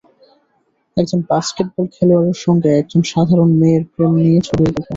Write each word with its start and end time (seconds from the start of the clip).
একজন 0.97 1.19
বাস্কেটবল 1.29 1.85
খেলোয়াড়ের 1.95 2.37
সঙ্গে 2.45 2.69
একজন 2.73 3.01
সাধারণ 3.11 3.49
মেয়ের 3.59 3.83
প্রেম 3.91 4.13
নিয়ে 4.17 4.39
ছবির 4.47 4.69
গল্প। 4.69 4.87